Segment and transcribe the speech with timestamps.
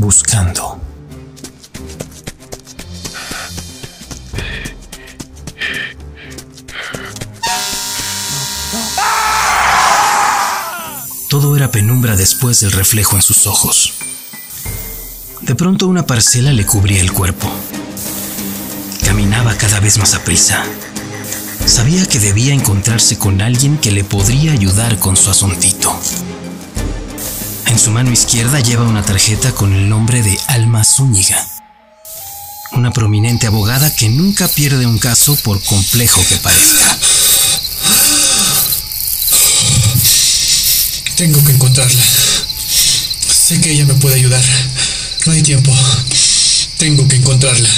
[0.00, 0.80] buscando.
[11.28, 13.92] Todo era penumbra después del reflejo en sus ojos.
[15.42, 17.48] De pronto una parcela le cubría el cuerpo.
[19.04, 20.64] Caminaba cada vez más a prisa.
[21.66, 25.94] Sabía que debía encontrarse con alguien que le podría ayudar con su asuntito.
[27.70, 31.46] En su mano izquierda lleva una tarjeta con el nombre de Alma Zúñiga,
[32.72, 36.98] una prominente abogada que nunca pierde un caso por complejo que parezca.
[41.14, 42.02] Tengo que encontrarla.
[43.46, 44.42] Sé que ella me puede ayudar.
[45.26, 45.72] No hay tiempo.
[46.76, 47.68] Tengo que encontrarla.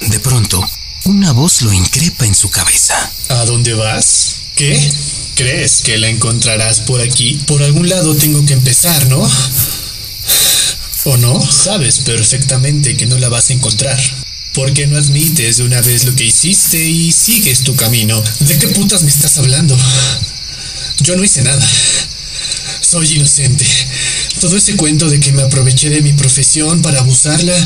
[0.00, 0.64] De pronto,
[1.06, 2.94] una voz lo increpa en su cabeza.
[3.30, 4.36] ¿A dónde vas?
[4.54, 4.92] ¿Qué?
[5.38, 7.40] ¿Crees que la encontrarás por aquí?
[7.46, 9.24] Por algún lado tengo que empezar, ¿no?
[11.04, 11.40] ¿O no?
[11.52, 13.96] Sabes perfectamente que no la vas a encontrar.
[14.52, 18.20] ¿Por qué no admites de una vez lo que hiciste y sigues tu camino?
[18.40, 19.78] ¿De qué putas me estás hablando?
[21.02, 21.64] Yo no hice nada.
[22.80, 23.64] Soy inocente.
[24.40, 27.56] Todo ese cuento de que me aproveché de mi profesión para abusarla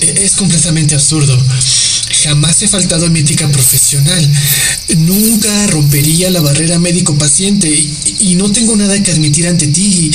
[0.00, 1.36] e-, es completamente absurdo.
[2.22, 4.32] Jamás he faltado a mi ética profesional.
[4.98, 10.10] Nunca rompería la barrera médico-paciente y, no tengo nada que admitir ante ti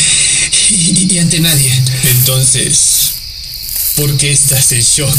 [0.72, 1.72] y, y ante nadie.
[2.18, 3.14] Entonces,
[3.96, 5.18] ¿por qué estás en shock?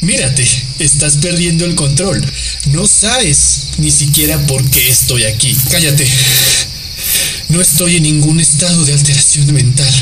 [0.00, 0.46] Mírate,
[0.78, 2.24] estás perdiendo el control.
[2.70, 5.56] No sabes ni siquiera por qué estoy aquí.
[5.70, 6.06] Cállate.
[7.48, 9.92] No estoy en ningún estado de alteración mental.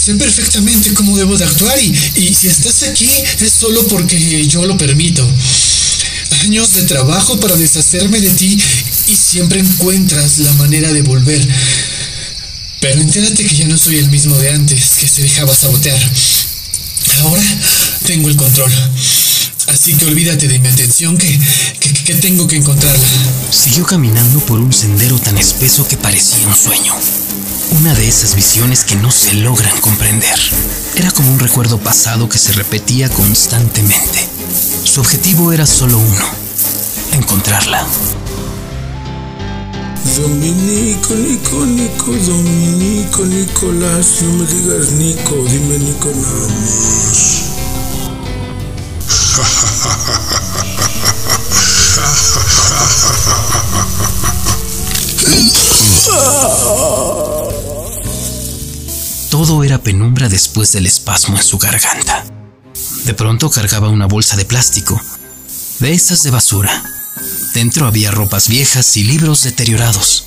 [0.00, 3.06] Sé perfectamente cómo debo de actuar y, si estás aquí
[3.38, 5.28] es solo porque yo lo permito.
[6.44, 8.58] Años de trabajo para deshacerme de ti
[9.08, 11.46] y siempre encuentras la manera de volver.
[12.80, 16.00] Pero entérate que ya no soy el mismo de antes, que se dejaba sabotear.
[17.18, 17.44] Ahora
[18.06, 18.72] tengo el control.
[19.66, 21.38] Así que olvídate de mi atención que,
[21.78, 23.08] que, tengo que encontrarla.
[23.50, 26.94] Siguió caminando por un sendero tan espeso que parecía un sueño.
[27.72, 30.38] Una de esas visiones que no se logran comprender.
[30.96, 34.28] Era como un recuerdo pasado que se repetía constantemente.
[34.82, 36.24] Su objetivo era solo uno,
[37.12, 37.86] encontrarla.
[40.16, 46.10] Dominico, Nico, Nico, Dominico, Nicolás, no me digas Nico, dime Nico.
[59.50, 62.24] Todo era penumbra después del espasmo en su garganta.
[63.04, 65.02] De pronto cargaba una bolsa de plástico,
[65.80, 66.84] de esas de basura.
[67.52, 70.26] Dentro había ropas viejas y libros deteriorados.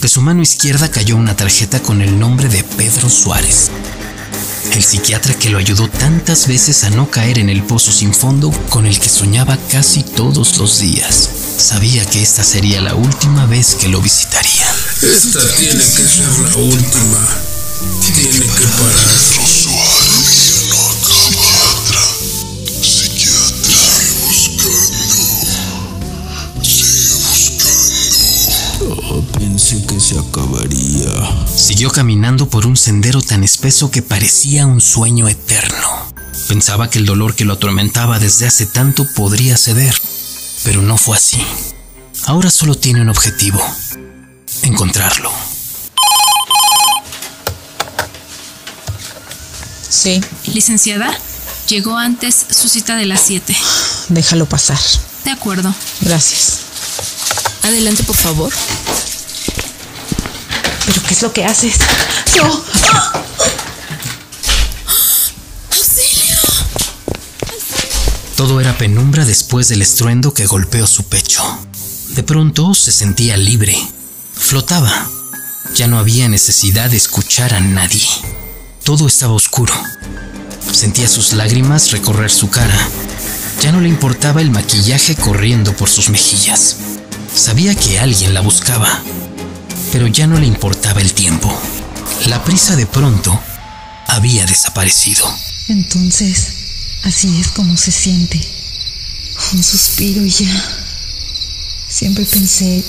[0.00, 3.70] De su mano izquierda cayó una tarjeta con el nombre de Pedro Suárez,
[4.72, 8.50] el psiquiatra que lo ayudó tantas veces a no caer en el pozo sin fondo
[8.70, 11.30] con el que soñaba casi todos los días.
[11.58, 14.66] Sabía que esta sería la última vez que lo visitaría.
[15.00, 17.43] Esta tiene que ser la última.
[18.00, 19.14] Tiene que parar.
[29.54, 31.46] pensé que se acabaría.
[31.54, 35.88] Siguió caminando por un sendero tan espeso que parecía un sueño eterno.
[36.48, 39.94] Pensaba que el dolor que lo atormentaba desde hace tanto podría ceder,
[40.64, 41.40] pero no fue así.
[42.26, 43.60] Ahora solo tiene un objetivo,
[44.62, 45.53] encontrarlo.
[49.94, 50.20] Sí.
[50.46, 51.16] Licenciada,
[51.68, 53.56] llegó antes su cita de las 7.
[54.08, 54.78] Déjalo pasar.
[55.24, 55.72] De acuerdo.
[56.00, 56.58] Gracias.
[57.62, 58.52] Adelante, por favor.
[60.86, 61.76] ¿Pero qué es lo que haces?
[62.36, 62.64] ¡No!
[68.36, 71.42] Todo era penumbra después del estruendo que golpeó su pecho.
[72.08, 73.78] De pronto se sentía libre.
[74.34, 75.08] Flotaba.
[75.76, 78.06] Ya no había necesidad de escuchar a nadie.
[78.84, 79.72] Todo estaba oscuro.
[80.70, 82.78] Sentía sus lágrimas recorrer su cara.
[83.62, 86.76] Ya no le importaba el maquillaje corriendo por sus mejillas.
[87.34, 89.02] Sabía que alguien la buscaba,
[89.90, 91.50] pero ya no le importaba el tiempo.
[92.26, 93.40] La prisa de pronto
[94.06, 95.34] había desaparecido.
[95.68, 96.48] Entonces,
[97.04, 98.38] así es como se siente.
[99.54, 100.64] Un suspiro y ya.
[101.88, 102.84] Siempre pensé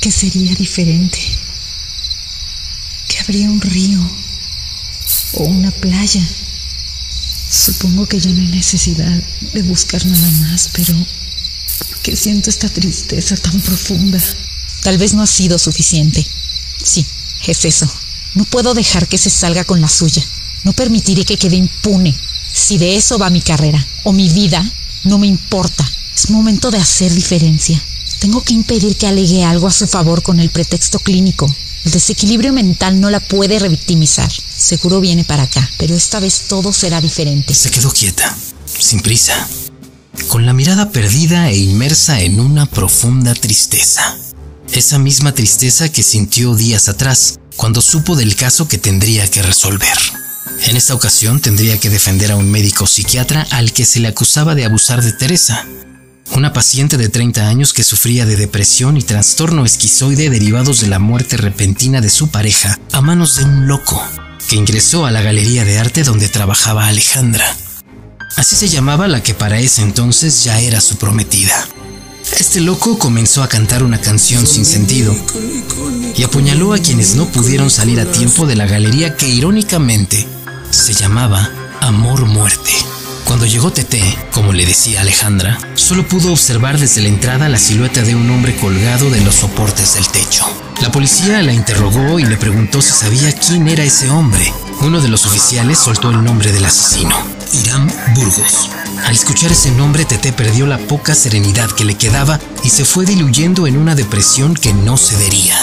[0.00, 1.18] que sería diferente.
[3.08, 4.23] Que habría un río
[5.36, 6.22] o una playa.
[7.50, 9.22] Supongo que ya no hay necesidad
[9.52, 10.94] de buscar nada más, pero
[12.02, 14.22] que siento esta tristeza tan profunda.
[14.82, 16.26] Tal vez no ha sido suficiente.
[16.82, 17.06] Sí,
[17.46, 17.88] es eso.
[18.34, 20.22] No puedo dejar que se salga con la suya.
[20.64, 22.14] No permitiré que quede impune.
[22.52, 24.64] Si de eso va mi carrera o mi vida,
[25.04, 25.88] no me importa.
[26.14, 27.80] Es momento de hacer diferencia.
[28.18, 31.46] Tengo que impedir que alegue algo a su favor con el pretexto clínico.
[31.84, 34.30] El desequilibrio mental no la puede revictimizar.
[34.30, 37.54] Seguro viene para acá, pero esta vez todo será diferente.
[37.54, 38.34] Se quedó quieta,
[38.78, 39.46] sin prisa,
[40.28, 44.16] con la mirada perdida e inmersa en una profunda tristeza.
[44.72, 49.98] Esa misma tristeza que sintió días atrás, cuando supo del caso que tendría que resolver.
[50.66, 54.54] En esta ocasión tendría que defender a un médico psiquiatra al que se le acusaba
[54.54, 55.66] de abusar de Teresa,
[56.38, 60.98] una paciente de 30 años que sufría de depresión y trastorno esquizoide derivados de la
[60.98, 64.02] muerte repentina de su pareja a manos de un loco
[64.48, 67.44] que ingresó a la galería de arte donde trabajaba Alejandra.
[68.36, 71.68] Así se llamaba la que para ese entonces ya era su prometida.
[72.38, 75.14] Este loco comenzó a cantar una canción sin sentido
[76.16, 80.26] y apuñaló a quienes no pudieron salir a tiempo de la galería que irónicamente
[80.70, 81.48] se llamaba
[81.80, 82.72] Amor Muerte.
[83.24, 88.02] Cuando llegó Tete, como le decía Alejandra, solo pudo observar desde la entrada la silueta
[88.02, 90.44] de un hombre colgado de los soportes del techo.
[90.82, 94.52] La policía la interrogó y le preguntó si sabía quién era ese hombre.
[94.80, 97.16] Uno de los oficiales soltó el nombre del asesino,
[97.52, 98.70] Irán Burgos.
[99.04, 103.06] Al escuchar ese nombre, Tete perdió la poca serenidad que le quedaba y se fue
[103.06, 105.56] diluyendo en una depresión que no cedería.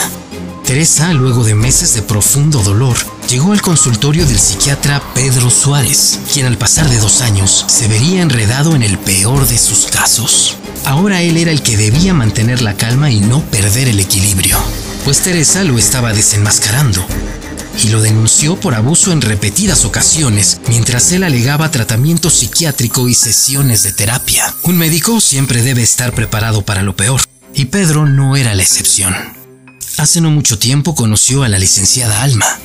[0.65, 2.97] Teresa, luego de meses de profundo dolor,
[3.31, 8.21] llegó al consultorio del psiquiatra Pedro Suárez, quien al pasar de dos años se vería
[8.21, 10.57] enredado en el peor de sus casos.
[10.83, 14.57] Ahora él era el que debía mantener la calma y no perder el equilibrio,
[15.05, 17.05] pues Teresa lo estaba desenmascarando
[17.81, 23.83] y lo denunció por abuso en repetidas ocasiones mientras él alegaba tratamiento psiquiátrico y sesiones
[23.83, 24.53] de terapia.
[24.63, 27.21] Un médico siempre debe estar preparado para lo peor,
[27.53, 29.15] y Pedro no era la excepción.
[29.97, 32.59] Hace no mucho tiempo conoció a la licenciada Alma,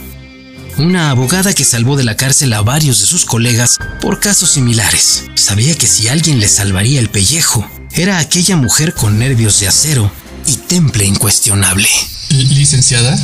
[0.79, 5.25] una abogada que salvó de la cárcel a varios de sus colegas por casos similares.
[5.35, 10.11] Sabía que si alguien le salvaría el pellejo, era aquella mujer con nervios de acero
[10.47, 11.89] y temple incuestionable.
[12.31, 13.19] Licenciada,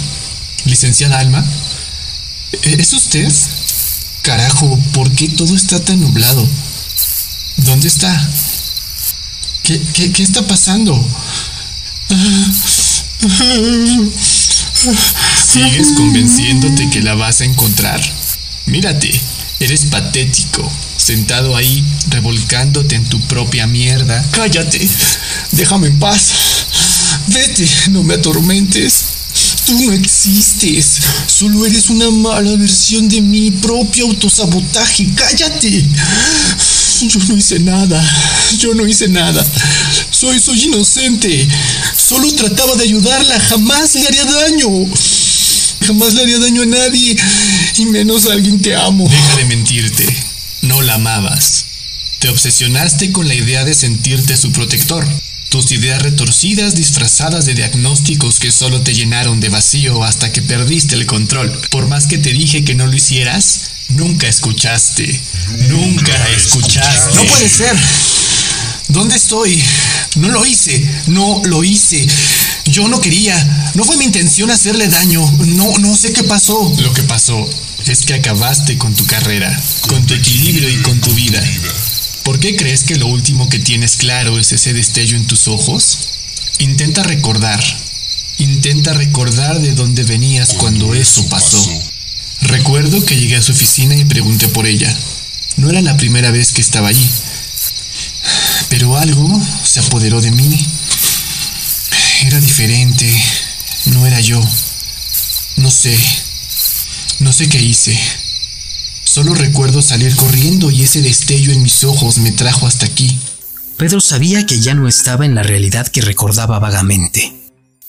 [0.65, 1.45] licenciada Alma,
[2.63, 3.31] ¿es usted?
[4.23, 6.49] Carajo, ¿por qué todo está tan nublado?
[7.59, 8.31] ¿Dónde está?
[9.63, 10.95] ¿Qué, qué, qué está pasando?
[15.53, 18.01] ¿Sigues convenciéndote que la vas a encontrar?
[18.65, 19.11] Mírate,
[19.61, 20.67] eres patético,
[20.97, 24.27] sentado ahí, revolcándote en tu propia mierda.
[24.31, 24.89] Cállate,
[25.51, 26.33] déjame en paz.
[27.27, 29.05] Vete, no me atormentes.
[29.67, 35.07] Tú no existes, solo eres una mala versión de mi propio autosabotaje.
[35.15, 35.87] Cállate.
[37.09, 38.03] Yo no hice nada,
[38.57, 39.45] yo no hice nada.
[40.11, 41.47] Soy, soy inocente.
[41.95, 44.89] Solo trataba de ayudarla, jamás le haría daño.
[45.87, 47.17] Jamás le haría daño a nadie,
[47.79, 49.08] y menos a alguien que amo.
[49.08, 50.06] Deja de mentirte.
[50.62, 51.67] No la amabas.
[52.20, 55.06] Te obsesionaste con la idea de sentirte su protector.
[55.49, 60.94] Tus ideas retorcidas disfrazadas de diagnósticos que solo te llenaron de vacío hasta que perdiste
[60.94, 61.50] el control.
[61.70, 65.20] Por más que te dije que no lo hicieras, nunca escuchaste.
[65.69, 67.14] Nunca escuchaste.
[67.17, 67.76] No puede ser.
[68.93, 69.62] ¿Dónde estoy?
[70.17, 70.89] No lo hice.
[71.06, 72.06] No lo hice.
[72.67, 73.73] Yo no quería.
[73.75, 75.21] No fue mi intención hacerle daño.
[75.47, 76.73] No, no sé qué pasó.
[76.79, 77.49] Lo que pasó
[77.87, 79.50] es que acabaste con tu carrera,
[79.89, 81.43] con tu equilibrio y con tu vida.
[82.22, 85.99] ¿Por qué crees que lo último que tienes claro es ese destello en tus ojos?
[86.58, 87.61] Intenta recordar.
[88.39, 91.67] Intenta recordar de dónde venías cuando eso pasó.
[92.43, 94.94] Recuerdo que llegué a su oficina y pregunté por ella.
[95.56, 97.08] No era la primera vez que estaba allí.
[98.72, 100.67] Pero algo se apoderó de mí.
[102.22, 103.06] Era diferente.
[103.84, 104.41] No era yo.
[105.56, 105.94] No sé.
[107.19, 108.00] No sé qué hice.
[109.05, 113.20] Solo recuerdo salir corriendo y ese destello en mis ojos me trajo hasta aquí.
[113.76, 117.31] Pedro sabía que ya no estaba en la realidad que recordaba vagamente.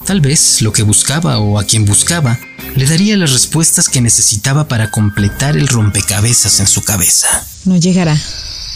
[0.05, 2.37] Tal vez lo que buscaba o a quien buscaba
[2.75, 7.47] le daría las respuestas que necesitaba para completar el rompecabezas en su cabeza.
[7.63, 8.21] No llegará.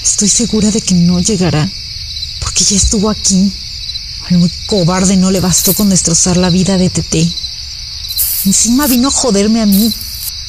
[0.01, 1.69] Estoy segura de que no llegará.
[2.47, 3.51] Porque ya estuvo aquí.
[4.29, 7.29] Al muy cobarde no le bastó con destrozar la vida de Tete.
[8.45, 9.93] Encima vino a joderme a mí,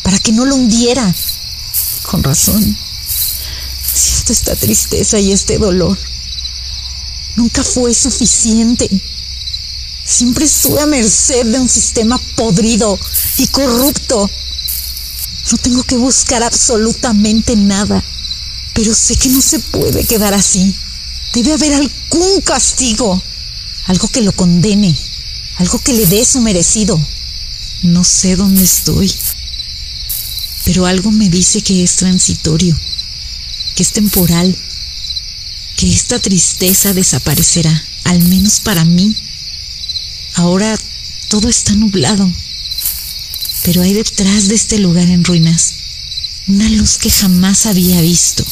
[0.04, 1.12] para que no lo hundiera.
[2.04, 2.78] Con razón.
[3.92, 5.98] Siento esta tristeza y este dolor.
[7.34, 8.88] Nunca fue suficiente.
[10.04, 12.96] Siempre estuve a merced de un sistema podrido
[13.38, 14.30] y corrupto.
[15.50, 18.04] No tengo que buscar absolutamente nada.
[18.72, 20.78] Pero sé que no se puede quedar así.
[21.32, 23.22] Debe haber algún castigo.
[23.86, 24.94] Algo que lo condene.
[25.56, 27.00] Algo que le dé su merecido.
[27.82, 29.12] No sé dónde estoy.
[30.64, 32.78] pero algo me dice que es transitorio,
[33.74, 34.54] que es temporal,
[35.76, 37.72] que esta tristeza desaparecerá,
[38.04, 39.16] al menos para mí.
[40.34, 40.78] Ahora
[41.28, 42.30] todo está nublado,
[43.62, 45.78] pero hay detrás de este lugar en ruinas
[46.48, 48.44] una luz que jamás había visto.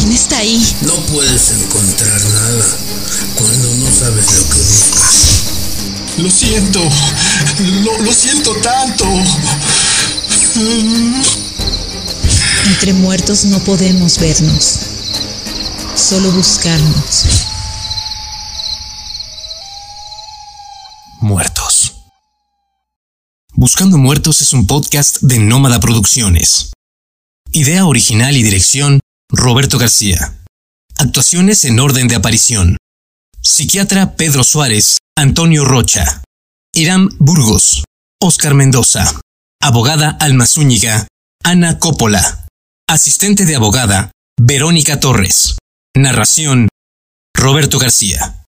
[0.00, 0.76] ¿Quién está ahí?
[0.80, 2.78] No puedes encontrar nada
[3.36, 5.42] cuando no sabes lo que buscas.
[6.16, 6.80] Lo siento,
[7.84, 9.04] lo, lo siento tanto.
[12.66, 14.78] Entre muertos no podemos vernos,
[15.94, 17.26] solo buscarnos.
[21.20, 21.92] Muertos.
[23.52, 26.72] Buscando Muertos es un podcast de Nómada Producciones.
[27.52, 29.00] Idea original y dirección,
[29.32, 30.34] Roberto García.
[30.98, 32.76] Actuaciones en orden de aparición.
[33.40, 36.22] Psiquiatra Pedro Suárez, Antonio Rocha.
[36.74, 37.84] Iram Burgos,
[38.20, 39.20] Oscar Mendoza.
[39.62, 41.06] Abogada Alma Zúñiga,
[41.44, 42.46] Ana Coppola.
[42.88, 44.10] Asistente de abogada,
[44.40, 45.56] Verónica Torres.
[45.96, 46.68] Narración,
[47.34, 48.36] Roberto García.